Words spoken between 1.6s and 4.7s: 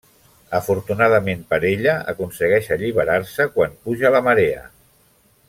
ella, aconsegueix alliberar-se quan puja la marea.